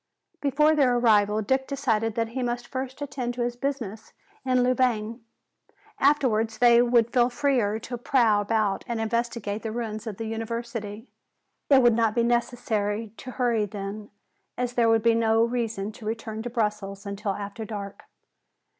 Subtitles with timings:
[0.41, 5.23] Before their arrival Dick decided that he must first attend to his business in Louvain.
[5.99, 11.07] Afterwards they would feel freer to prowl about and investigate the ruins of the University.
[11.69, 14.09] It would not be necessary to hurry then,
[14.57, 18.05] as there would be no reason to return to Brussels until after dark.